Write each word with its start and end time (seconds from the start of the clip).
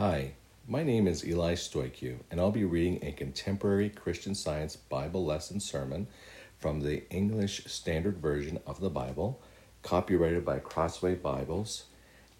Hi, 0.00 0.32
my 0.66 0.82
name 0.82 1.06
is 1.06 1.26
Eli 1.26 1.56
Stoicu, 1.56 2.20
and 2.30 2.40
I'll 2.40 2.50
be 2.50 2.64
reading 2.64 3.00
a 3.02 3.12
contemporary 3.12 3.90
Christian 3.90 4.34
Science 4.34 4.74
Bible 4.74 5.26
lesson 5.26 5.60
sermon 5.60 6.06
from 6.56 6.80
the 6.80 7.06
English 7.10 7.66
Standard 7.66 8.16
Version 8.16 8.58
of 8.66 8.80
the 8.80 8.88
Bible, 8.88 9.42
copyrighted 9.82 10.42
by 10.42 10.58
Crossway 10.58 11.16
Bibles, 11.16 11.84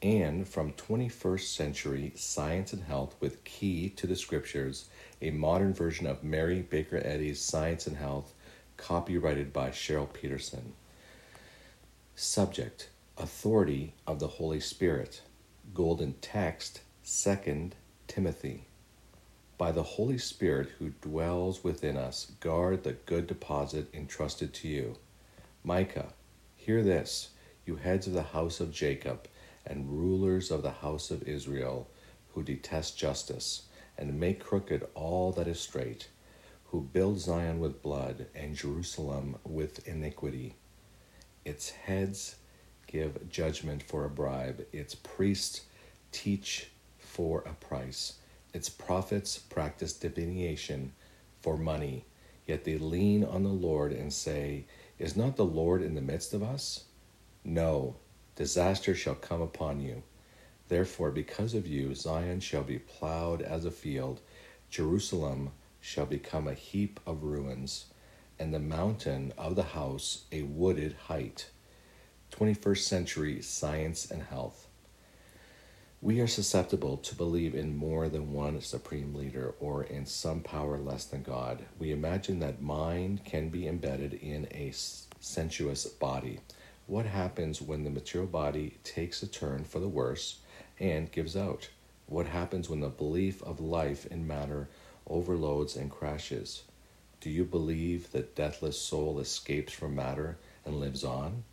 and 0.01 0.49
from 0.49 0.73
21st 0.73 1.55
Century 1.55 2.13
Science 2.15 2.73
and 2.73 2.85
Health 2.85 3.15
with 3.21 3.45
Key 3.45 3.91
to 3.91 4.07
the 4.07 4.17
Scriptures, 4.17 4.89
a 5.21 5.31
modern 5.31 5.75
version 5.75 6.07
of 6.07 6.25
Mary 6.25 6.63
Baker 6.63 7.03
Eddy's 7.05 7.43
Science 7.43 7.87
and 7.87 7.99
Health, 7.99 8.33
copyrighted 8.79 9.53
by 9.53 9.69
Cheryl 9.69 10.11
Petersen. 10.11 10.73
Subject 12.15 12.89
Authority 13.19 13.93
of 14.07 14.19
the 14.19 14.29
Holy 14.29 14.61
Spirit. 14.61 15.21
Golden 15.75 16.15
Text 16.23 16.81
2 17.13 17.73
Timothy. 18.07 18.67
By 19.59 19.73
the 19.73 19.83
Holy 19.83 20.17
Spirit 20.17 20.69
who 20.79 20.91
dwells 21.01 21.65
within 21.65 21.97
us, 21.97 22.31
guard 22.39 22.85
the 22.85 22.93
good 22.93 23.27
deposit 23.27 23.93
entrusted 23.93 24.55
to 24.55 24.69
you. 24.69 24.97
Micah, 25.65 26.13
hear 26.55 26.85
this, 26.85 27.31
you 27.67 27.75
heads 27.75 28.07
of 28.07 28.13
the 28.13 28.23
house 28.23 28.61
of 28.61 28.71
Jacob 28.71 29.27
and 29.67 29.91
rulers 29.91 30.53
of 30.53 30.63
the 30.63 30.71
house 30.71 31.11
of 31.11 31.25
Israel, 31.25 31.89
who 32.35 32.45
detest 32.45 32.97
justice 32.97 33.63
and 33.99 34.21
make 34.21 34.39
crooked 34.39 34.87
all 34.95 35.33
that 35.33 35.49
is 35.49 35.59
straight, 35.59 36.07
who 36.67 36.81
build 36.81 37.19
Zion 37.19 37.59
with 37.59 37.83
blood 37.83 38.27
and 38.37 38.55
Jerusalem 38.55 39.37
with 39.43 39.87
iniquity. 39.89 40.55
Its 41.45 41.71
heads 41.71 42.37
give 42.87 43.29
judgment 43.29 43.83
for 43.83 44.05
a 44.05 44.09
bribe, 44.09 44.65
its 44.73 44.95
priests 44.95 45.63
teach 46.13 46.71
for 47.21 47.41
a 47.41 47.53
price. 47.53 48.15
Its 48.55 48.71
prophets 48.71 49.37
practice 49.39 49.93
divination 49.93 50.91
for 51.43 51.59
money, 51.59 52.07
yet 52.47 52.65
they 52.65 52.79
lean 52.79 53.23
on 53.23 53.43
the 53.43 53.51
Lord 53.51 53.93
and 53.93 54.11
say, 54.11 54.65
Is 54.99 55.19
not 55.19 55.37
the 55.37 55.45
Lord 55.45 55.83
in 55.83 55.95
the 55.95 56.01
midst 56.01 56.33
of 56.33 56.43
us? 56.43 56.85
No, 57.45 57.97
disaster 58.37 58.95
shall 58.95 59.17
come 59.17 59.43
upon 59.43 59.83
you. 59.83 60.03
Therefore, 60.69 61.11
because 61.11 61.53
of 61.53 61.67
you, 61.67 61.95
Zion 61.95 62.41
shall 62.41 62.63
be 62.63 62.79
plowed 62.79 63.43
as 63.43 63.67
a 63.67 63.71
field, 63.71 64.23
Jerusalem 64.71 65.51
shall 65.79 66.07
become 66.07 66.49
a 66.49 66.55
heap 66.55 67.01
of 67.07 67.23
ruins, 67.23 67.85
and 68.39 68.55
the 68.55 68.59
mountain 68.59 69.35
of 69.37 69.57
the 69.57 69.75
house 69.77 70.25
a 70.33 70.41
wooded 70.41 70.95
height. 71.09 71.51
21st 72.33 72.79
Century 72.79 73.43
Science 73.43 74.11
and 74.11 74.23
Health. 74.23 74.70
We 76.03 76.21
are 76.21 76.27
susceptible 76.27 76.97
to 76.97 77.15
believe 77.15 77.55
in 77.55 77.77
more 77.77 78.09
than 78.09 78.33
one 78.33 78.59
supreme 78.63 79.15
leader 79.15 79.55
or 79.61 79.85
in 79.85 80.07
some 80.07 80.41
power 80.41 80.79
less 80.79 81.05
than 81.05 81.23
God. 81.23 81.67
We 81.79 81.91
imagine 81.91 82.41
that 82.41 82.63
mind 82.63 83.27
can 83.27 83.51
be 83.51 83.69
embedded 83.69 84.15
in 84.15 84.49
a 84.51 84.73
sensuous 85.21 85.85
body. 85.85 86.41
What 86.87 87.05
happens 87.05 87.61
when 87.61 87.85
the 87.85 87.91
material 87.91 88.27
body 88.27 88.79
takes 88.83 89.23
a 89.23 89.27
turn 89.27 89.65
for 89.65 89.79
the 89.79 89.89
worse 89.89 90.39
and 90.79 91.13
gives 91.13 91.37
out? 91.37 91.69
What 92.07 92.25
happens 92.25 92.71
when 92.71 92.81
the 92.81 92.89
belief 92.89 93.43
of 93.43 93.61
life 93.61 94.07
in 94.07 94.27
matter 94.27 94.71
overloads 95.07 95.77
and 95.77 95.91
crashes? 95.91 96.63
Do 97.21 97.29
you 97.29 97.45
believe 97.45 98.11
that 98.13 98.35
deathless 98.35 98.81
soul 98.81 99.21
escapes 99.21 99.75
from 99.75 99.97
matter 99.97 100.39
and 100.65 100.81
lives 100.81 101.05
on? 101.05 101.45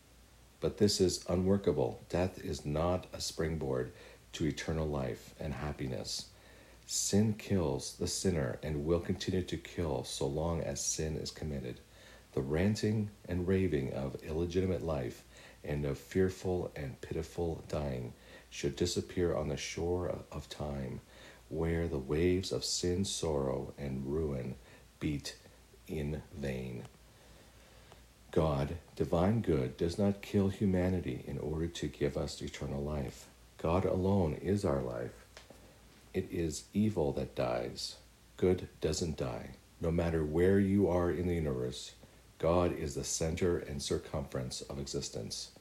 But 0.59 0.77
this 0.77 0.99
is 0.99 1.23
unworkable. 1.29 2.01
Death 2.09 2.43
is 2.43 2.65
not 2.65 3.05
a 3.13 3.21
springboard 3.21 3.91
to 4.37 4.45
eternal 4.45 4.87
life 4.87 5.33
and 5.39 5.51
happiness. 5.51 6.27
Sin 6.85 7.33
kills 7.33 7.95
the 7.99 8.05
sinner 8.05 8.59
and 8.61 8.85
will 8.85 8.99
continue 8.99 9.41
to 9.41 9.57
kill 9.57 10.03
so 10.03 10.27
long 10.27 10.61
as 10.61 10.79
sin 10.79 11.17
is 11.17 11.31
committed. 11.31 11.79
The 12.33 12.41
ranting 12.41 13.09
and 13.27 13.47
raving 13.47 13.93
of 13.93 14.15
illegitimate 14.23 14.83
life 14.83 15.23
and 15.63 15.85
of 15.85 15.97
fearful 15.97 16.71
and 16.75 17.01
pitiful 17.01 17.63
dying 17.67 18.13
should 18.51 18.75
disappear 18.75 19.35
on 19.35 19.49
the 19.49 19.57
shore 19.57 20.19
of 20.31 20.47
time, 20.49 21.01
where 21.49 21.87
the 21.87 21.97
waves 21.97 22.51
of 22.51 22.63
sin, 22.63 23.05
sorrow, 23.05 23.73
and 23.75 24.05
ruin 24.05 24.53
beat 24.99 25.35
in 25.87 26.21
vain. 26.37 26.83
God, 28.29 28.77
divine 28.95 29.41
good, 29.41 29.77
does 29.77 29.97
not 29.97 30.21
kill 30.21 30.49
humanity 30.49 31.23
in 31.25 31.39
order 31.39 31.65
to 31.65 31.87
give 31.87 32.15
us 32.15 32.39
eternal 32.39 32.83
life. 32.83 33.25
God 33.57 33.85
alone 33.85 34.35
is 34.35 34.63
our 34.63 34.81
life. 34.81 35.25
It 36.13 36.27
is 36.31 36.65
evil 36.73 37.11
that 37.13 37.35
dies. 37.35 37.95
Good 38.37 38.67
doesn't 38.81 39.17
die. 39.17 39.51
No 39.81 39.89
matter 39.89 40.23
where 40.23 40.59
you 40.59 40.87
are 40.87 41.09
in 41.09 41.27
the 41.27 41.33
universe, 41.33 41.93
God 42.37 42.77
is 42.77 42.93
the 42.93 43.03
center 43.03 43.57
and 43.57 43.81
circumference 43.81 44.61
of 44.61 44.77
existence. 44.77 45.51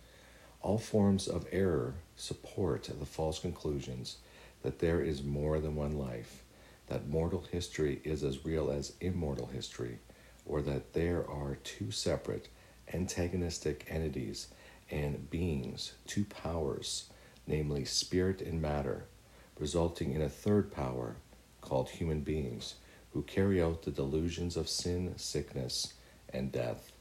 All 0.60 0.76
forms 0.76 1.26
of 1.26 1.46
error 1.50 1.94
support 2.16 2.84
the 2.84 3.06
false 3.06 3.38
conclusions 3.38 4.18
that 4.62 4.78
there 4.78 5.00
is 5.00 5.22
more 5.22 5.58
than 5.58 5.74
one 5.74 5.98
life, 5.98 6.42
that 6.88 7.08
mortal 7.08 7.46
history 7.50 8.02
is 8.04 8.22
as 8.22 8.44
real 8.44 8.70
as 8.70 8.92
immortal 9.00 9.46
history, 9.46 10.00
or 10.44 10.60
that 10.60 10.92
there 10.92 11.26
are 11.30 11.56
two 11.64 11.90
separate, 11.90 12.48
antagonistic 12.92 13.86
entities 13.88 14.48
and 14.90 15.30
beings, 15.30 15.92
two 16.06 16.24
powers 16.26 17.08
namely 17.46 17.84
spirit 17.84 18.40
and 18.40 18.60
matter, 18.60 19.04
resulting 19.58 20.12
in 20.12 20.22
a 20.22 20.28
third 20.28 20.72
power 20.72 21.16
called 21.60 21.88
human 21.90 22.20
beings, 22.20 22.76
who 23.12 23.22
carry 23.22 23.62
out 23.62 23.82
the 23.82 23.90
delusions 23.90 24.56
of 24.56 24.68
sin, 24.68 25.14
sickness, 25.16 25.94
and 26.32 26.52
death. 26.52 26.92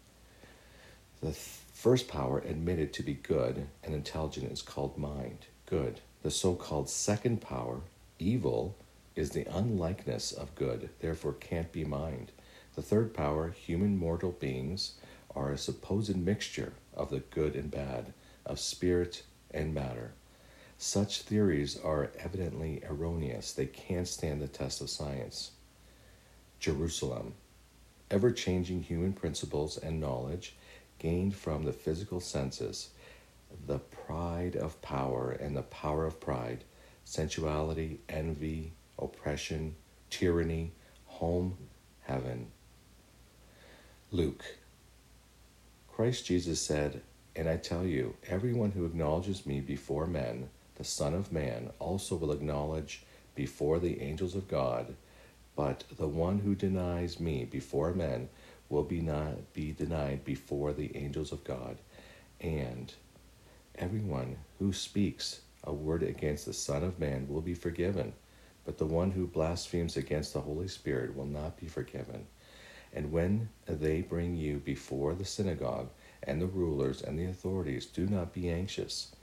The 1.20 1.28
th- 1.28 1.38
first 1.74 2.08
power, 2.08 2.40
admitted 2.40 2.94
to 2.94 3.04
be 3.04 3.14
good 3.14 3.68
and 3.84 3.94
intelligent, 3.94 4.52
is 4.52 4.62
called 4.62 4.98
mind, 4.98 5.48
good. 5.66 6.00
The 6.24 6.32
so 6.32 6.56
called 6.56 6.90
second 6.90 7.42
power, 7.42 7.82
evil, 8.18 8.76
is 9.16 9.32
the 9.32 9.46
unlikeness 9.46 10.32
of 10.32 10.56
good, 10.56 10.90
therefore 11.00 11.34
can't 11.34 11.72
be 11.72 11.84
mind. 11.84 12.32
The 12.76 12.82
third 12.82 13.14
power, 13.14 13.50
human 13.52 13.98
mortal 13.98 14.32
beings, 14.32 14.96
are 15.36 15.52
a 15.52 15.58
supposed 15.58 16.16
mixture 16.16 16.74
of 16.94 17.10
the 17.10 17.20
good 17.20 17.56
and 17.56 17.70
bad, 17.70 18.14
of 18.46 18.60
spirit 18.60 19.24
and 19.52 19.74
matter. 19.74 20.14
Such 20.78 21.22
theories 21.22 21.80
are 21.80 22.12
evidently 22.20 22.84
erroneous. 22.88 23.54
They 23.54 23.66
can't 23.66 24.08
stand 24.08 24.42
the 24.42 24.48
test 24.48 24.82
of 24.82 24.90
science. 24.90 25.52
Jerusalem. 26.60 27.34
Ever 28.12 28.32
changing 28.32 28.84
human 28.84 29.14
principles 29.14 29.78
and 29.78 30.00
knowledge 30.00 30.56
gained 31.00 31.36
from 31.36 31.64
the 31.64 31.74
physical 31.74 32.20
senses, 32.20 32.90
the 33.68 33.80
pride 33.80 34.56
of 34.56 34.82
power 34.82 35.32
and 35.32 35.56
the 35.56 35.64
power 35.64 36.06
of 36.06 36.20
pride, 36.20 36.64
sensuality, 37.04 38.00
envy, 38.10 38.74
oppression, 39.00 39.76
tyranny, 40.10 40.72
home, 41.06 41.58
heaven. 42.02 42.48
Luke. 44.12 44.44
Christ 45.88 46.26
Jesus 46.26 46.62
said, 46.62 47.02
And 47.36 47.48
I 47.48 47.58
tell 47.58 47.86
you, 47.86 48.16
everyone 48.28 48.72
who 48.72 48.86
acknowledges 48.86 49.46
me 49.46 49.62
before 49.62 50.08
men, 50.08 50.50
the 50.76 50.84
Son 50.84 51.14
of 51.14 51.32
Man 51.32 51.72
also 51.80 52.16
will 52.16 52.32
acknowledge 52.32 53.04
before 53.34 53.80
the 53.80 54.02
angels 54.02 54.36
of 54.36 54.48
God, 54.48 54.96
but 55.56 55.84
the 55.98 56.08
one 56.08 56.40
who 56.40 56.56
denies 56.56 57.20
me 57.20 57.46
before 57.46 57.94
men 57.94 58.30
will 58.70 58.84
be 58.84 59.00
not 59.02 59.54
be 59.54 59.72
denied 59.72 60.26
before 60.26 60.74
the 60.74 60.96
angels 60.96 61.32
of 61.32 61.44
God, 61.44 61.78
and 62.42 62.94
everyone 63.76 64.38
who 64.60 64.74
speaks 64.74 65.42
a 65.64 65.74
word 65.74 66.04
against 66.04 66.46
the 66.46 66.54
Son 66.54 66.84
of 66.84 67.00
Man 67.00 67.28
will 67.28 67.42
be 67.42 67.54
forgiven, 67.54 68.14
but 68.66 68.78
the 68.78 68.86
one 68.86 69.12
who 69.12 69.28
blasphemes 69.28 69.98
against 69.98 70.34
the 70.34 70.42
Holy 70.42 70.68
Spirit 70.68 71.16
will 71.16 71.26
not 71.26 71.58
be 71.58 71.68
forgiven. 71.68 72.26
And 72.94 73.12
when 73.12 73.50
they 73.68 74.02
bring 74.02 74.36
you 74.36 74.58
before 74.58 75.14
the 75.14 75.26
synagogue 75.26 75.90
and 76.24 76.42
the 76.42 76.48
rulers 76.48 77.02
and 77.02 77.20
the 77.20 77.26
authorities, 77.26 77.86
do 77.86 78.08
not 78.08 78.34
be 78.34 78.50
anxious 78.50 79.15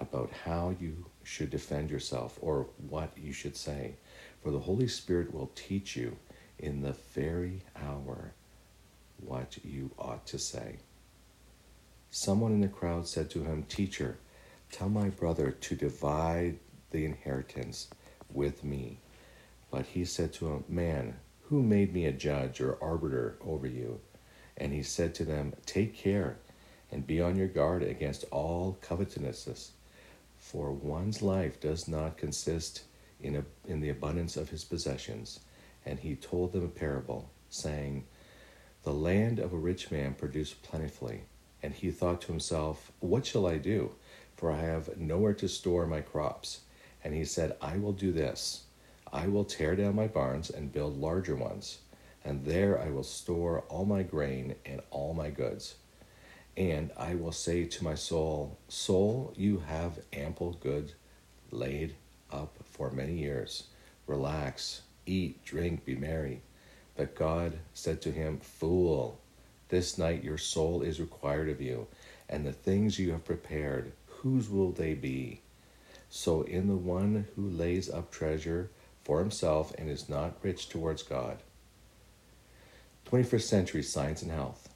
about 0.00 0.30
how 0.44 0.74
you 0.80 1.06
should 1.22 1.50
defend 1.50 1.90
yourself 1.90 2.38
or 2.40 2.68
what 2.88 3.12
you 3.16 3.32
should 3.32 3.56
say. 3.56 3.94
For 4.42 4.50
the 4.50 4.60
Holy 4.60 4.88
Spirit 4.88 5.34
will 5.34 5.50
teach 5.54 5.96
you 5.96 6.16
in 6.58 6.82
the 6.82 6.92
very 7.14 7.62
hour 7.76 8.32
what 9.18 9.58
you 9.64 9.90
ought 9.98 10.26
to 10.26 10.38
say. 10.38 10.76
Someone 12.10 12.52
in 12.52 12.60
the 12.60 12.68
crowd 12.68 13.06
said 13.06 13.30
to 13.30 13.42
him, 13.44 13.64
Teacher, 13.64 14.18
tell 14.70 14.88
my 14.88 15.08
brother 15.08 15.50
to 15.50 15.74
divide 15.74 16.58
the 16.90 17.04
inheritance 17.04 17.88
with 18.32 18.64
me. 18.64 18.98
But 19.70 19.86
he 19.86 20.04
said 20.04 20.32
to 20.34 20.48
him, 20.48 20.64
Man, 20.68 21.16
who 21.44 21.62
made 21.62 21.92
me 21.92 22.06
a 22.06 22.12
judge 22.12 22.60
or 22.60 22.78
arbiter 22.82 23.36
over 23.44 23.66
you? 23.66 24.00
And 24.56 24.72
he 24.72 24.82
said 24.82 25.14
to 25.16 25.24
them, 25.24 25.54
Take 25.66 25.94
care 25.94 26.36
and 26.90 27.06
be 27.06 27.20
on 27.20 27.36
your 27.36 27.48
guard 27.48 27.82
against 27.82 28.24
all 28.30 28.78
covetousness 28.80 29.72
for 30.46 30.70
one's 30.70 31.22
life 31.22 31.60
does 31.60 31.88
not 31.88 32.16
consist 32.16 32.84
in, 33.20 33.34
a, 33.34 33.44
in 33.66 33.80
the 33.80 33.88
abundance 33.88 34.36
of 34.36 34.50
his 34.50 34.62
possessions. 34.62 35.40
And 35.84 35.98
he 35.98 36.14
told 36.14 36.52
them 36.52 36.64
a 36.64 36.68
parable, 36.68 37.28
saying, 37.50 38.04
The 38.84 38.92
land 38.92 39.40
of 39.40 39.52
a 39.52 39.58
rich 39.58 39.90
man 39.90 40.14
produced 40.14 40.62
plentifully. 40.62 41.22
And 41.64 41.74
he 41.74 41.90
thought 41.90 42.20
to 42.22 42.28
himself, 42.28 42.92
What 43.00 43.26
shall 43.26 43.46
I 43.46 43.58
do? 43.58 43.90
For 44.36 44.52
I 44.52 44.60
have 44.60 44.96
nowhere 44.96 45.34
to 45.34 45.48
store 45.48 45.84
my 45.84 46.00
crops. 46.00 46.60
And 47.02 47.12
he 47.12 47.24
said, 47.24 47.56
I 47.60 47.76
will 47.78 47.92
do 47.92 48.12
this 48.12 48.66
I 49.12 49.26
will 49.26 49.44
tear 49.44 49.74
down 49.74 49.96
my 49.96 50.06
barns 50.06 50.50
and 50.50 50.72
build 50.72 51.00
larger 51.00 51.34
ones, 51.34 51.78
and 52.24 52.44
there 52.44 52.80
I 52.80 52.90
will 52.90 53.02
store 53.02 53.64
all 53.68 53.84
my 53.84 54.02
grain 54.02 54.54
and 54.64 54.80
all 54.90 55.12
my 55.12 55.30
goods. 55.30 55.76
And 56.56 56.90
I 56.96 57.14
will 57.14 57.32
say 57.32 57.64
to 57.64 57.84
my 57.84 57.94
soul, 57.94 58.56
Soul, 58.68 59.32
you 59.36 59.62
have 59.66 59.98
ample 60.12 60.52
good 60.54 60.92
laid 61.50 61.94
up 62.30 62.56
for 62.64 62.90
many 62.90 63.14
years. 63.14 63.64
Relax, 64.06 64.82
eat, 65.04 65.44
drink, 65.44 65.84
be 65.84 65.94
merry. 65.94 66.40
But 66.96 67.14
God 67.14 67.58
said 67.74 68.00
to 68.02 68.10
him, 68.10 68.38
Fool, 68.40 69.20
this 69.68 69.98
night 69.98 70.24
your 70.24 70.38
soul 70.38 70.82
is 70.82 71.00
required 71.00 71.50
of 71.50 71.60
you, 71.60 71.88
and 72.28 72.46
the 72.46 72.52
things 72.52 72.98
you 72.98 73.12
have 73.12 73.24
prepared, 73.24 73.92
whose 74.06 74.48
will 74.48 74.72
they 74.72 74.94
be? 74.94 75.40
So 76.08 76.42
in 76.42 76.68
the 76.68 76.76
one 76.76 77.26
who 77.36 77.48
lays 77.48 77.90
up 77.90 78.10
treasure 78.10 78.70
for 79.04 79.18
himself 79.20 79.74
and 79.76 79.90
is 79.90 80.08
not 80.08 80.38
rich 80.42 80.68
towards 80.68 81.02
God. 81.02 81.38
21st 83.10 83.42
century 83.42 83.82
science 83.82 84.22
and 84.22 84.30
health. 84.30 84.68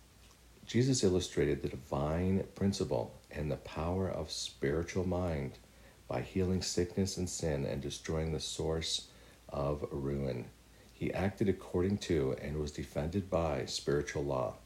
Jesus 0.70 1.02
illustrated 1.02 1.62
the 1.62 1.68
divine 1.68 2.44
principle 2.54 3.12
and 3.28 3.50
the 3.50 3.56
power 3.56 4.08
of 4.08 4.30
spiritual 4.30 5.04
mind 5.04 5.58
by 6.06 6.20
healing 6.20 6.62
sickness 6.62 7.16
and 7.16 7.28
sin 7.28 7.64
and 7.64 7.82
destroying 7.82 8.32
the 8.32 8.38
source 8.38 9.08
of 9.48 9.84
ruin. 9.90 10.44
He 10.92 11.12
acted 11.12 11.48
according 11.48 11.98
to 11.98 12.36
and 12.40 12.56
was 12.56 12.70
defended 12.70 13.28
by 13.28 13.64
spiritual 13.64 14.22
law. 14.22 14.58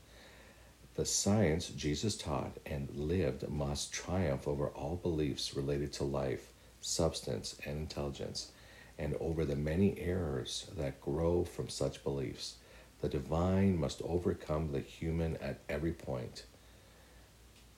The 0.94 1.06
science 1.06 1.68
Jesus 1.68 2.18
taught 2.18 2.58
and 2.66 2.90
lived 2.90 3.48
must 3.48 3.90
triumph 3.90 4.46
over 4.46 4.68
all 4.68 4.96
beliefs 4.96 5.56
related 5.56 5.94
to 5.94 6.04
life, 6.04 6.52
substance, 6.82 7.56
and 7.64 7.78
intelligence 7.78 8.52
and 8.98 9.16
over 9.20 9.46
the 9.46 9.56
many 9.56 9.98
errors 9.98 10.66
that 10.76 11.00
grow 11.00 11.44
from 11.44 11.70
such 11.70 12.04
beliefs. 12.04 12.56
The 13.04 13.10
divine 13.10 13.78
must 13.78 14.00
overcome 14.00 14.72
the 14.72 14.80
human 14.80 15.36
at 15.36 15.60
every 15.68 15.92
point. 15.92 16.46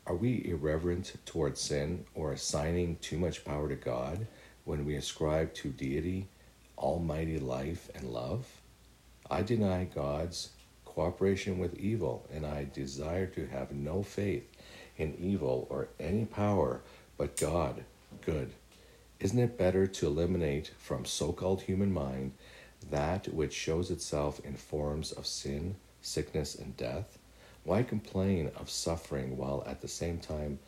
Are 0.06 0.14
we 0.14 0.46
irreverent 0.46 1.14
towards 1.26 1.60
sin 1.60 2.04
or 2.14 2.30
assigning 2.30 2.98
too 2.98 3.18
much 3.18 3.44
power 3.44 3.68
to 3.68 3.74
God 3.74 4.28
when 4.64 4.84
we 4.84 4.94
ascribe 4.94 5.52
to 5.54 5.70
deity 5.70 6.28
almighty 6.78 7.40
life 7.40 7.90
and 7.96 8.12
love? 8.12 8.46
I 9.28 9.42
deny 9.42 9.88
God's 9.92 10.50
cooperation 10.84 11.58
with 11.58 11.76
evil, 11.76 12.24
and 12.32 12.46
I 12.46 12.68
desire 12.72 13.26
to 13.26 13.48
have 13.48 13.72
no 13.72 14.04
faith 14.04 14.48
in 14.96 15.16
evil 15.18 15.66
or 15.70 15.88
any 15.98 16.24
power 16.24 16.82
but 17.18 17.36
God, 17.36 17.82
good. 18.24 18.52
Isn't 19.18 19.40
it 19.40 19.58
better 19.58 19.88
to 19.88 20.06
eliminate 20.06 20.70
from 20.78 21.04
so 21.04 21.32
called 21.32 21.62
human 21.62 21.92
mind 21.92 22.30
that 22.90 23.28
which 23.28 23.52
shows 23.52 23.90
itself 23.90 24.40
in 24.44 24.54
forms 24.54 25.12
of 25.12 25.26
sin, 25.26 25.76
sickness, 26.00 26.54
and 26.54 26.76
death? 26.76 27.18
Why 27.64 27.82
complain 27.82 28.50
of 28.56 28.70
suffering 28.70 29.36
while 29.36 29.64
at 29.66 29.80
the 29.80 29.88
same 29.88 30.18
time 30.18 30.60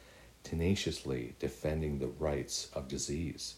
tenaciously 0.43 1.35
defending 1.39 1.99
the 1.99 2.09
rights 2.09 2.71
of 2.75 2.89
disease? 2.89 3.55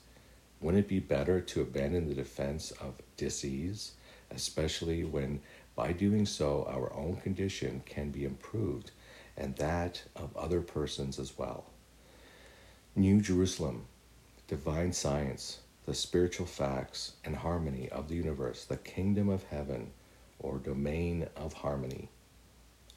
Wouldn't 0.60 0.84
it 0.84 0.88
be 0.88 0.98
better 1.00 1.40
to 1.40 1.62
abandon 1.62 2.08
the 2.08 2.14
defense 2.14 2.70
of 2.72 3.00
disease, 3.16 3.92
especially 4.30 5.04
when 5.04 5.40
by 5.74 5.92
doing 5.92 6.26
so 6.26 6.66
our 6.68 6.92
own 6.92 7.16
condition 7.16 7.82
can 7.86 8.10
be 8.10 8.24
improved 8.24 8.90
and 9.36 9.56
that 9.56 10.02
of 10.14 10.36
other 10.36 10.60
persons 10.60 11.18
as 11.18 11.38
well? 11.38 11.64
New 12.94 13.22
Jerusalem, 13.22 13.86
divine 14.48 14.92
science, 14.92 15.60
the 15.86 15.94
spiritual 15.94 16.46
facts 16.46 17.14
and 17.24 17.36
harmony 17.36 17.88
of 17.88 18.08
the 18.08 18.14
universe, 18.14 18.64
the 18.64 18.76
kingdom 18.76 19.28
of 19.28 19.44
heaven 19.44 19.90
or 20.38 20.58
domain 20.58 21.26
of 21.36 21.52
harmony. 21.52 22.08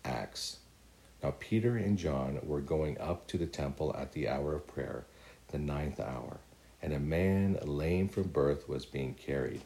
Acts. 0.06 0.58
Now 1.22 1.34
Peter 1.40 1.78
and 1.78 1.98
John 1.98 2.40
were 2.44 2.62
going 2.62 3.00
up 3.00 3.28
to 3.28 3.38
the 3.38 3.48
temple 3.48 3.96
at 3.98 4.12
the 4.12 4.28
hour 4.28 4.56
of 4.56 4.68
prayer, 4.68 5.06
the 5.48 5.60
ninth 5.60 6.00
hour, 6.00 6.40
and 6.82 6.94
a 6.94 7.00
man 7.00 7.58
lame 7.64 8.10
from 8.10 8.24
birth 8.24 8.68
was 8.68 8.86
being 8.86 9.14
carried, 9.14 9.62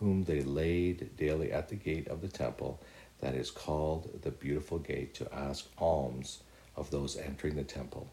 whom 0.00 0.24
they 0.24 0.42
laid 0.42 1.16
daily 1.16 1.50
at 1.50 1.68
the 1.68 1.76
gate 1.76 2.08
of 2.08 2.20
the 2.20 2.28
temple 2.28 2.80
that 3.20 3.34
is 3.34 3.50
called 3.50 4.22
the 4.22 4.30
Beautiful 4.30 4.78
Gate 4.78 5.14
to 5.14 5.34
ask 5.34 5.66
alms 5.78 6.42
of 6.76 6.90
those 6.90 7.16
entering 7.16 7.56
the 7.56 7.64
temple. 7.64 8.08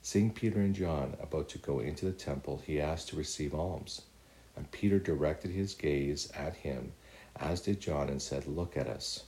Seeing 0.00 0.30
Peter 0.32 0.60
and 0.60 0.74
John 0.74 1.16
about 1.20 1.48
to 1.50 1.58
go 1.58 1.80
into 1.80 2.04
the 2.04 2.12
temple, 2.12 2.62
he 2.64 2.80
asked 2.80 3.08
to 3.08 3.16
receive 3.16 3.54
alms. 3.54 4.02
And 4.56 4.70
Peter 4.70 4.98
directed 4.98 5.50
his 5.50 5.74
gaze 5.74 6.30
at 6.32 6.56
him, 6.56 6.92
as 7.36 7.60
did 7.60 7.80
John, 7.80 8.08
and 8.08 8.22
said, 8.22 8.46
Look 8.46 8.76
at 8.76 8.86
us. 8.86 9.24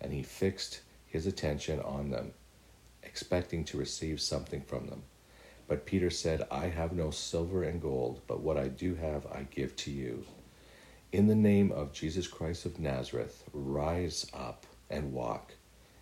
And 0.00 0.12
he 0.12 0.22
fixed 0.22 0.80
his 1.06 1.26
attention 1.26 1.80
on 1.80 2.10
them, 2.10 2.32
expecting 3.02 3.64
to 3.64 3.78
receive 3.78 4.20
something 4.20 4.62
from 4.62 4.86
them. 4.88 5.02
But 5.68 5.86
Peter 5.86 6.10
said, 6.10 6.46
I 6.50 6.68
have 6.68 6.92
no 6.92 7.10
silver 7.10 7.62
and 7.62 7.80
gold, 7.80 8.20
but 8.26 8.40
what 8.40 8.56
I 8.58 8.68
do 8.68 8.94
have 8.96 9.26
I 9.26 9.46
give 9.50 9.76
to 9.76 9.90
you. 9.90 10.24
In 11.12 11.26
the 11.26 11.34
name 11.34 11.70
of 11.70 11.92
Jesus 11.92 12.26
Christ 12.26 12.66
of 12.66 12.80
Nazareth, 12.80 13.44
rise 13.52 14.26
up 14.34 14.66
and 14.90 15.12
walk. 15.12 15.52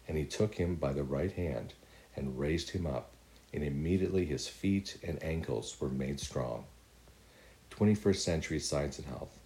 And 0.08 0.16
he 0.16 0.24
took 0.24 0.54
him 0.54 0.76
by 0.76 0.92
the 0.92 1.04
right 1.04 1.32
hand 1.32 1.74
and 2.16 2.38
raised 2.38 2.70
him 2.70 2.86
up 2.86 3.11
and 3.52 3.62
immediately 3.62 4.24
his 4.24 4.48
feet 4.48 4.98
and 5.02 5.22
ankles 5.22 5.80
were 5.80 5.88
made 5.88 6.18
strong. 6.20 6.64
21st 7.70 8.16
century 8.16 8.58
science 8.58 8.98
and 8.98 9.08
health. 9.08 9.38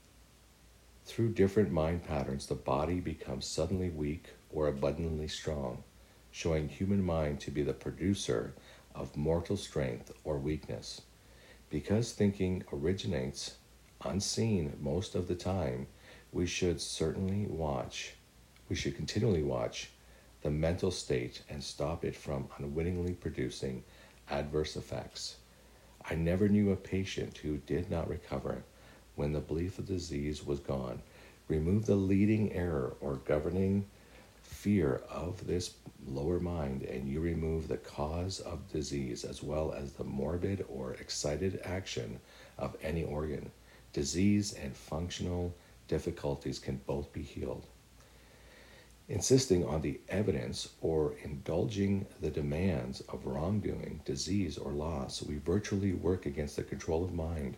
Through 1.04 1.34
different 1.34 1.70
mind 1.70 2.04
patterns, 2.04 2.46
the 2.46 2.54
body 2.54 3.00
becomes 3.00 3.46
suddenly 3.46 3.90
weak 3.90 4.26
or 4.50 4.66
abundantly 4.66 5.28
strong, 5.28 5.84
showing 6.32 6.68
human 6.68 7.02
mind 7.02 7.40
to 7.40 7.50
be 7.50 7.62
the 7.62 7.72
producer 7.72 8.54
of 8.94 9.16
mortal 9.16 9.56
strength 9.56 10.12
or 10.24 10.38
weakness. 10.38 11.02
Because 11.70 12.12
thinking 12.12 12.64
originates 12.72 13.56
unseen 14.04 14.76
most 14.80 15.14
of 15.14 15.28
the 15.28 15.34
time, 15.34 15.86
we 16.32 16.46
should 16.46 16.80
certainly 16.80 17.46
watch, 17.46 18.14
we 18.68 18.76
should 18.76 18.96
continually 18.96 19.42
watch 19.42 19.90
the 20.42 20.50
mental 20.50 20.90
state 20.90 21.42
and 21.48 21.62
stop 21.62 22.04
it 22.04 22.14
from 22.14 22.48
unwittingly 22.58 23.14
producing 23.14 23.82
adverse 24.30 24.76
effects. 24.76 25.36
I 26.08 26.14
never 26.14 26.48
knew 26.48 26.70
a 26.70 26.76
patient 26.76 27.38
who 27.38 27.58
did 27.58 27.90
not 27.90 28.08
recover 28.08 28.64
when 29.14 29.32
the 29.32 29.40
belief 29.40 29.78
of 29.78 29.86
disease 29.86 30.44
was 30.44 30.60
gone. 30.60 31.02
Remove 31.48 31.86
the 31.86 31.96
leading 31.96 32.52
error 32.52 32.96
or 33.00 33.16
governing 33.16 33.86
fear 34.42 35.02
of 35.10 35.46
this 35.46 35.74
lower 36.06 36.38
mind, 36.40 36.82
and 36.82 37.08
you 37.08 37.20
remove 37.20 37.68
the 37.68 37.76
cause 37.76 38.40
of 38.40 38.70
disease 38.70 39.24
as 39.24 39.42
well 39.42 39.72
as 39.72 39.92
the 39.92 40.04
morbid 40.04 40.64
or 40.68 40.94
excited 40.94 41.60
action 41.64 42.20
of 42.58 42.76
any 42.82 43.04
organ. 43.04 43.50
Disease 43.92 44.52
and 44.52 44.76
functional 44.76 45.54
difficulties 45.88 46.58
can 46.58 46.80
both 46.86 47.12
be 47.12 47.22
healed 47.22 47.66
insisting 49.08 49.64
on 49.64 49.82
the 49.82 50.00
evidence 50.08 50.70
or 50.80 51.14
indulging 51.22 52.06
the 52.20 52.30
demands 52.30 53.00
of 53.02 53.26
wrongdoing, 53.26 54.00
disease, 54.04 54.58
or 54.58 54.72
loss, 54.72 55.22
we 55.22 55.36
virtually 55.36 55.92
work 55.92 56.26
against 56.26 56.56
the 56.56 56.62
control 56.62 57.04
of 57.04 57.14
mind 57.14 57.56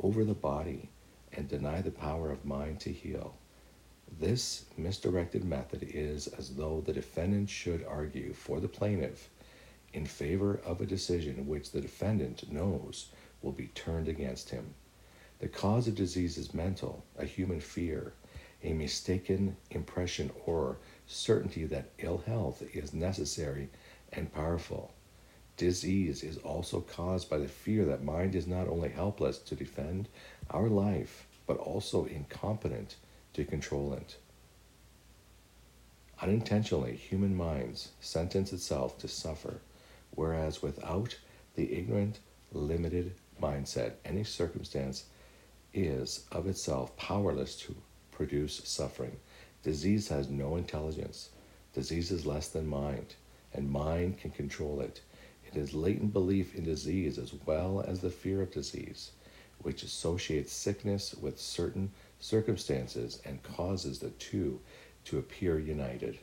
over 0.00 0.24
the 0.24 0.34
body 0.34 0.88
and 1.32 1.48
deny 1.48 1.82
the 1.82 1.90
power 1.90 2.30
of 2.30 2.44
mind 2.44 2.80
to 2.80 2.90
heal. 2.90 3.34
This 4.18 4.64
misdirected 4.76 5.44
method 5.44 5.82
is 5.82 6.28
as 6.28 6.54
though 6.54 6.80
the 6.80 6.92
defendant 6.92 7.50
should 7.50 7.84
argue 7.84 8.32
for 8.32 8.60
the 8.60 8.68
plaintiff 8.68 9.28
in 9.92 10.06
favor 10.06 10.60
of 10.64 10.80
a 10.80 10.86
decision 10.86 11.46
which 11.46 11.72
the 11.72 11.80
defendant 11.80 12.50
knows 12.50 13.08
will 13.42 13.52
be 13.52 13.66
turned 13.68 14.08
against 14.08 14.50
him. 14.50 14.74
The 15.40 15.48
cause 15.48 15.86
of 15.88 15.94
disease 15.94 16.38
is 16.38 16.54
mental, 16.54 17.04
a 17.18 17.26
human 17.26 17.60
fear, 17.60 18.14
a 18.66 18.72
mistaken 18.72 19.56
impression 19.70 20.28
or 20.44 20.76
certainty 21.06 21.64
that 21.66 21.92
ill 21.98 22.18
health 22.26 22.64
is 22.74 22.92
necessary 22.92 23.68
and 24.12 24.32
powerful. 24.32 24.92
Disease 25.56 26.24
is 26.24 26.36
also 26.38 26.80
caused 26.80 27.30
by 27.30 27.38
the 27.38 27.46
fear 27.46 27.84
that 27.84 28.02
mind 28.02 28.34
is 28.34 28.48
not 28.48 28.66
only 28.66 28.88
helpless 28.88 29.38
to 29.38 29.54
defend 29.54 30.08
our 30.50 30.68
life, 30.68 31.28
but 31.46 31.58
also 31.58 32.06
incompetent 32.06 32.96
to 33.34 33.44
control 33.44 33.92
it. 33.92 34.16
Unintentionally, 36.20 36.96
human 36.96 37.36
minds 37.36 37.92
sentence 38.00 38.52
itself 38.52 38.98
to 38.98 39.06
suffer, 39.06 39.60
whereas 40.10 40.60
without 40.60 41.16
the 41.54 41.72
ignorant, 41.72 42.18
limited 42.52 43.14
mindset, 43.40 43.92
any 44.04 44.24
circumstance 44.24 45.04
is 45.72 46.24
of 46.32 46.48
itself 46.48 46.96
powerless 46.96 47.54
to 47.54 47.76
produce 48.16 48.62
suffering. 48.64 49.16
Disease 49.62 50.08
has 50.08 50.30
no 50.30 50.56
intelligence. 50.56 51.28
Disease 51.74 52.10
is 52.10 52.24
less 52.24 52.48
than 52.48 52.66
mind, 52.66 53.14
and 53.52 53.70
mind 53.70 54.18
can 54.18 54.30
control 54.30 54.80
it. 54.80 55.02
It 55.46 55.56
is 55.56 55.74
latent 55.74 56.14
belief 56.14 56.54
in 56.54 56.64
disease 56.64 57.18
as 57.18 57.34
well 57.44 57.84
as 57.86 58.00
the 58.00 58.10
fear 58.10 58.40
of 58.40 58.50
disease, 58.50 59.10
which 59.60 59.82
associates 59.82 60.52
sickness 60.52 61.14
with 61.14 61.38
certain 61.38 61.92
circumstances 62.18 63.20
and 63.26 63.42
causes 63.42 63.98
the 63.98 64.10
two 64.10 64.60
to 65.04 65.18
appear 65.18 65.58
united. 65.58 66.18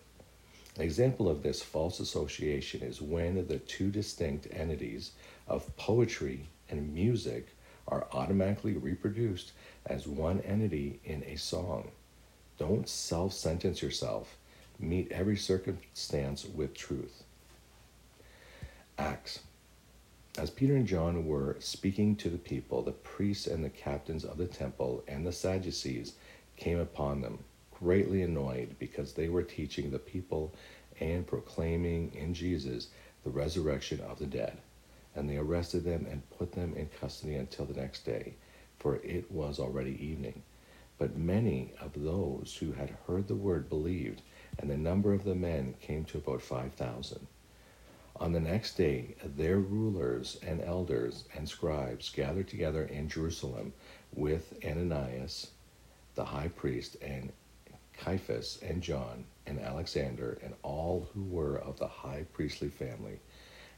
An 0.75 0.81
example 0.81 1.29
of 1.29 1.43
this 1.43 1.61
false 1.61 1.99
association 1.99 2.81
is 2.81 3.01
when 3.01 3.47
the 3.47 3.59
two 3.59 3.91
distinct 3.91 4.47
entities 4.51 5.11
of 5.47 5.75
poetry 5.77 6.47
and 6.69 6.91
music 6.91 7.55
are 7.87 8.07
automatically 8.13 8.73
reproduced 8.73 9.51
as 9.85 10.07
one 10.07 10.39
entity 10.41 10.99
in 11.03 11.23
a 11.23 11.35
song. 11.35 11.91
Don't 12.57 12.87
self 12.87 13.33
sentence 13.33 13.81
yourself. 13.81 14.37
Meet 14.79 15.11
every 15.11 15.37
circumstance 15.37 16.45
with 16.45 16.73
truth. 16.73 17.23
Acts. 18.97 19.39
As 20.37 20.49
Peter 20.49 20.75
and 20.75 20.87
John 20.87 21.27
were 21.27 21.57
speaking 21.59 22.15
to 22.17 22.29
the 22.29 22.39
people, 22.39 22.81
the 22.81 22.91
priests 22.91 23.45
and 23.45 23.63
the 23.63 23.69
captains 23.69 24.23
of 24.25 24.37
the 24.37 24.47
temple 24.47 25.03
and 25.07 25.25
the 25.25 25.31
Sadducees 25.31 26.13
came 26.57 26.79
upon 26.79 27.21
them, 27.21 27.43
greatly 27.71 28.23
annoyed 28.23 28.75
because 28.79 29.13
they 29.13 29.29
were 29.29 29.43
teaching 29.43 29.91
the 29.91 29.99
people 29.99 30.53
and 30.99 31.27
proclaiming 31.27 32.11
in 32.15 32.33
Jesus 32.33 32.87
the 33.23 33.29
resurrection 33.29 33.99
of 34.01 34.19
the 34.19 34.25
dead. 34.25 34.57
And 35.15 35.29
they 35.29 35.37
arrested 35.37 35.83
them 35.83 36.07
and 36.09 36.29
put 36.31 36.53
them 36.53 36.73
in 36.75 36.89
custody 36.99 37.35
until 37.35 37.65
the 37.65 37.79
next 37.79 38.05
day, 38.05 38.33
for 38.79 38.95
it 38.97 39.31
was 39.31 39.59
already 39.59 40.03
evening. 40.03 40.43
But 40.97 41.17
many 41.17 41.73
of 41.79 41.91
those 41.93 42.57
who 42.59 42.71
had 42.73 42.97
heard 43.07 43.27
the 43.27 43.35
word 43.35 43.69
believed, 43.69 44.21
and 44.57 44.69
the 44.69 44.77
number 44.77 45.13
of 45.13 45.23
the 45.23 45.35
men 45.35 45.75
came 45.81 46.05
to 46.05 46.17
about 46.17 46.41
five 46.41 46.73
thousand. 46.73 47.27
On 48.17 48.31
the 48.31 48.39
next 48.39 48.75
day, 48.75 49.15
their 49.23 49.57
rulers 49.57 50.39
and 50.45 50.61
elders 50.61 51.25
and 51.35 51.49
scribes 51.49 52.09
gathered 52.09 52.47
together 52.47 52.83
in 52.83 53.09
Jerusalem 53.09 53.73
with 54.13 54.53
Ananias, 54.63 55.51
the 56.15 56.25
high 56.25 56.49
priest, 56.49 56.95
and 57.01 57.31
Caiaphas, 57.97 58.59
and 58.61 58.81
John, 58.81 59.25
and 59.45 59.59
Alexander, 59.59 60.37
and 60.43 60.53
all 60.61 61.09
who 61.13 61.23
were 61.23 61.57
of 61.57 61.79
the 61.79 61.87
high 61.87 62.25
priestly 62.33 62.69
family. 62.69 63.19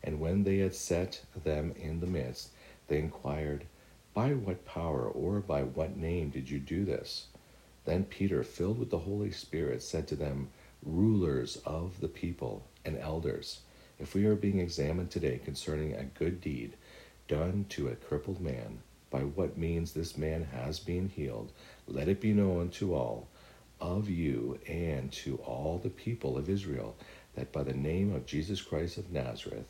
And 0.06 0.20
when 0.20 0.44
they 0.44 0.60
had 0.60 0.76
set 0.76 1.22
them 1.44 1.74
in 1.76 2.00
the 2.00 2.06
midst, 2.06 2.52
they 2.88 3.00
inquired, 3.00 3.66
By 4.14 4.34
what 4.34 4.64
power 4.64 5.08
or 5.08 5.40
by 5.40 5.64
what 5.64 5.98
name 5.98 6.30
did 6.30 6.48
you 6.48 6.60
do 6.60 6.86
this? 6.86 7.26
Then 7.86 8.06
Peter, 8.06 8.44
filled 8.44 8.78
with 8.78 8.92
the 8.92 9.00
Holy 9.00 9.32
Spirit, 9.32 9.82
said 9.82 10.08
to 10.10 10.16
them, 10.16 10.50
Rulers 10.84 11.58
of 11.66 12.02
the 12.02 12.08
people 12.08 12.68
and 12.86 13.00
elders, 13.00 13.62
if 13.98 14.14
we 14.14 14.26
are 14.28 14.36
being 14.36 14.60
examined 14.60 15.10
today 15.10 15.40
concerning 15.44 15.96
a 15.96 16.04
good 16.04 16.40
deed 16.40 16.76
done 17.28 17.66
to 17.70 17.88
a 17.88 17.96
crippled 17.96 18.40
man, 18.40 18.84
by 19.10 19.22
what 19.22 19.58
means 19.58 19.94
this 19.94 20.16
man 20.16 20.44
has 20.44 20.80
been 20.80 21.10
healed, 21.10 21.52
let 21.88 22.08
it 22.08 22.22
be 22.22 22.32
known 22.32 22.70
to 22.70 22.94
all 22.94 23.28
of 23.82 24.08
you 24.08 24.60
and 24.68 25.12
to 25.12 25.38
all 25.38 25.80
the 25.80 25.90
people 25.90 26.38
of 26.38 26.48
Israel 26.48 26.96
that 27.34 27.52
by 27.52 27.64
the 27.64 27.74
name 27.74 28.14
of 28.14 28.28
Jesus 28.28 28.62
Christ 28.62 29.00
of 29.00 29.12
Nazareth, 29.12 29.66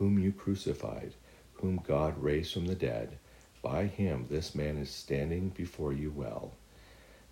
whom 0.00 0.18
you 0.18 0.32
crucified, 0.32 1.12
whom 1.52 1.78
God 1.86 2.20
raised 2.22 2.54
from 2.54 2.66
the 2.66 2.74
dead, 2.74 3.18
by 3.60 3.84
him 3.84 4.24
this 4.30 4.54
man 4.54 4.78
is 4.78 4.88
standing 4.88 5.50
before 5.50 5.92
you 5.92 6.10
well. 6.10 6.52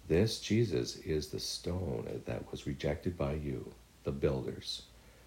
This 0.06 0.38
Jesus 0.38 0.96
is 0.96 1.28
the 1.28 1.40
stone 1.40 2.20
that 2.26 2.50
was 2.50 2.66
rejected 2.66 3.16
by 3.16 3.32
you, 3.32 3.72
the 4.04 4.12
builders, 4.12 4.82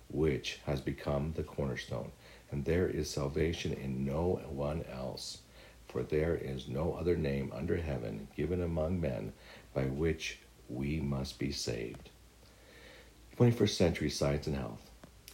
which 0.07 0.59
has 0.67 0.81
become 0.81 1.33
the 1.35 1.41
cornerstone. 1.41 2.11
And 2.51 2.63
there 2.63 2.87
is 2.87 3.09
salvation 3.09 3.73
in 3.73 4.05
no 4.05 4.39
one 4.47 4.85
else, 4.93 5.39
for 5.87 6.03
there 6.03 6.35
is 6.35 6.67
no 6.67 6.93
other 6.93 7.17
name 7.17 7.51
under 7.55 7.77
heaven 7.77 8.27
given 8.37 8.61
among 8.61 9.01
men 9.01 9.33
by 9.73 9.85
which 9.85 10.37
we 10.69 10.99
must 10.99 11.39
be 11.39 11.51
saved. 11.51 12.11
21st 13.39 13.69
century 13.69 14.11
science 14.11 14.45
and 14.45 14.55
health. 14.55 14.90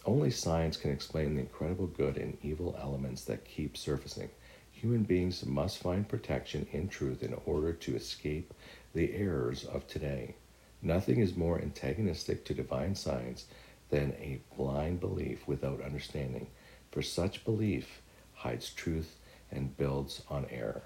Only 0.08 0.30
science 0.30 0.78
can 0.78 0.90
explain 0.90 1.34
the 1.34 1.42
incredible 1.42 1.86
good 1.86 2.16
and 2.16 2.38
evil 2.42 2.74
elements 2.80 3.24
that 3.24 3.44
keep 3.44 3.76
surfacing. 3.76 4.30
Human 4.72 5.02
beings 5.02 5.44
must 5.44 5.82
find 5.82 6.08
protection 6.08 6.66
in 6.72 6.88
truth 6.88 7.22
in 7.22 7.34
order 7.44 7.74
to 7.74 7.94
escape 7.94 8.54
the 8.94 9.12
errors 9.14 9.66
of 9.66 9.86
today. 9.86 10.36
Nothing 10.80 11.20
is 11.20 11.36
more 11.36 11.60
antagonistic 11.60 12.46
to 12.46 12.54
divine 12.54 12.94
science 12.94 13.44
than 13.90 14.12
a 14.12 14.40
blind 14.56 14.98
belief 14.98 15.46
without 15.46 15.82
understanding, 15.82 16.46
for 16.90 17.02
such 17.02 17.44
belief 17.44 18.00
hides 18.32 18.70
truth 18.70 19.18
and 19.50 19.76
builds 19.76 20.22
on 20.30 20.46
error. 20.48 20.84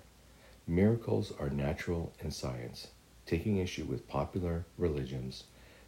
Miracles 0.66 1.32
are 1.38 1.48
natural 1.48 2.12
in 2.18 2.32
science 2.32 2.88
taking 3.24 3.58
issue 3.58 3.84
with 3.84 4.08
popular 4.08 4.66
religions. 4.76 5.44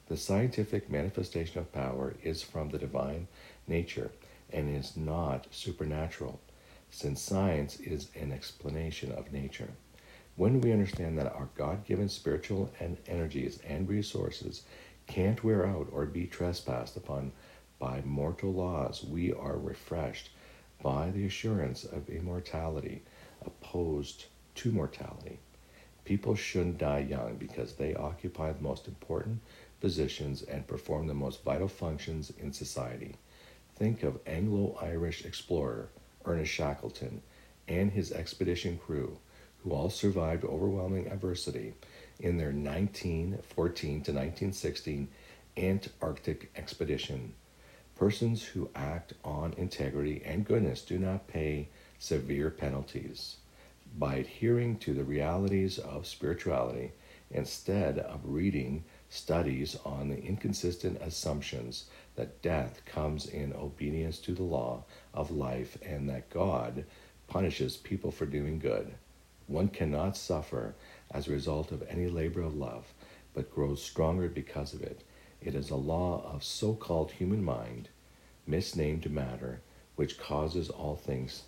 The 0.07 0.17
scientific 0.19 0.91
manifestation 0.91 1.61
of 1.61 1.73
power 1.73 2.15
is 2.23 2.43
from 2.43 2.69
the 2.69 2.79
divine 2.79 3.27
nature 3.67 4.11
and 4.53 4.69
is 4.69 4.97
not 4.99 5.47
supernatural, 5.51 6.41
since 6.91 7.23
science 7.23 7.81
is 7.81 8.11
an 8.15 8.31
explanation 8.31 9.13
of 9.13 9.33
nature. 9.33 9.71
When 10.37 10.61
we 10.61 10.73
understand 10.73 11.17
that 11.19 11.33
our 11.33 11.49
God 11.55 11.87
given 11.87 12.11
spiritual 12.11 12.71
and 12.81 12.99
energies 13.07 13.61
and 13.67 13.89
resources 13.89 14.65
can't 15.07 15.43
wear 15.43 15.67
out 15.67 15.89
or 15.91 16.05
be 16.05 16.27
trespassed 16.27 16.97
upon 16.97 17.33
by 17.79 18.03
mortal 18.05 18.53
laws, 18.53 19.03
we 19.03 19.33
are 19.33 19.57
refreshed 19.57 20.31
by 20.83 21.11
the 21.13 21.25
assurance 21.25 21.85
of 21.85 22.11
immortality 22.11 23.03
opposed 23.45 24.27
to 24.57 24.71
mortality. 24.71 25.39
People 26.05 26.35
shouldn't 26.35 26.79
die 26.79 26.99
young 26.99 27.37
because 27.37 27.75
they 27.75 27.95
occupy 27.95 28.53
the 28.53 28.63
most 28.63 28.87
important 28.87 29.41
positions 29.81 30.43
and 30.43 30.67
perform 30.67 31.07
the 31.07 31.15
most 31.15 31.43
vital 31.43 31.69
functions 31.69 32.31
in 32.39 32.53
society. 32.53 33.17
Think 33.77 34.03
of 34.03 34.21
Anglo 34.27 34.77
Irish 34.83 35.25
explorer 35.25 35.89
Ernest 36.27 36.53
Shackleton 36.53 37.23
and 37.67 37.91
his 37.91 38.13
expedition 38.13 38.79
crew, 38.79 39.19
who 39.63 39.73
all 39.73 39.89
survived 39.89 40.45
overwhelming 40.45 41.09
adversity 41.09 41.73
in 42.21 42.37
their 42.37 42.53
1914 42.53 43.91
to 44.03 44.13
1916 44.13 45.09
Antarctic 45.57 46.51
expedition. 46.57 47.33
Persons 47.97 48.43
who 48.43 48.69
act 48.75 49.15
on 49.25 49.55
integrity 49.57 50.21
and 50.25 50.45
goodness 50.45 50.83
do 50.83 50.99
not 50.99 51.29
pay 51.29 51.69
severe 51.99 52.51
penalties 52.51 53.37
by 53.97 54.17
adhering 54.17 54.77
to 54.77 54.93
the 54.93 55.05
realities 55.05 55.79
of 55.79 56.07
spirituality 56.07 56.93
instead 57.31 57.99
of 57.99 58.21
reading 58.25 58.85
studies 59.09 59.77
on 59.85 60.09
the 60.09 60.21
inconsistent 60.21 61.01
assumptions 61.01 61.85
that 62.17 62.43
death 62.43 62.83
comes 62.85 63.27
in 63.27 63.53
obedience 63.53 64.19
to 64.19 64.33
the 64.33 64.43
law 64.43 64.85
of 65.13 65.31
life 65.31 65.79
and 65.83 66.09
that 66.09 66.31
God 66.31 66.85
punishes 67.29 67.77
people 67.77 68.11
for 68.11 68.27
doing 68.27 68.59
good. 68.59 68.95
One 69.47 69.69
cannot 69.69 70.17
suffer 70.17 70.75
as 71.11 71.29
a 71.29 71.33
result 71.33 71.71
of 71.71 71.85
any 71.89 72.09
labor 72.09 72.41
of 72.41 72.57
love, 72.57 72.93
but 73.33 73.55
grows 73.55 73.83
stronger 73.83 74.29
because 74.29 74.75
of 74.75 74.83
it. 74.83 75.03
It 75.41 75.55
is 75.55 75.71
a 75.71 75.77
law 75.77 76.29
of 76.33 76.43
so 76.43 76.75
called 76.75 77.13
human 77.13 77.45
mind, 77.45 77.89
misnamed 78.47 79.11
matter, 79.11 79.61
which 79.97 80.19
causes 80.19 80.71
all 80.71 80.97
things 80.97 81.45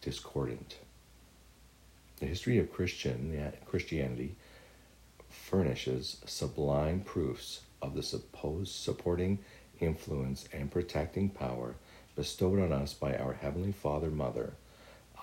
discordant. 0.00 0.76
The 2.20 2.26
history 2.26 2.58
of 2.58 2.72
Christian, 2.72 3.52
Christianity 3.64 4.34
furnishes 5.28 6.16
sublime 6.26 7.02
proofs 7.02 7.60
of 7.80 7.94
the 7.94 8.02
supposed 8.02 8.72
supporting 8.72 9.38
influence 9.78 10.48
and 10.52 10.68
protecting 10.68 11.28
power 11.28 11.76
bestowed 12.16 12.58
on 12.58 12.72
us 12.72 12.92
by 12.92 13.16
our 13.16 13.34
Heavenly 13.34 13.70
Father 13.70 14.10
Mother. 14.10 14.54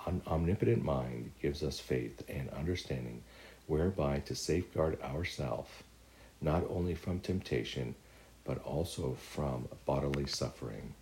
An 0.06 0.22
omnipotent 0.26 0.82
mind 0.82 1.32
gives 1.42 1.62
us 1.62 1.78
faith 1.78 2.22
and 2.28 2.48
understanding 2.50 3.22
whereby 3.66 4.20
to 4.20 4.34
safeguard 4.34 4.98
ourselves 5.02 5.68
not 6.40 6.64
only 6.70 6.94
from 6.94 7.20
temptation 7.20 7.94
but 8.44 8.62
also 8.64 9.14
from 9.14 9.68
bodily 9.84 10.26
suffering. 10.26 10.94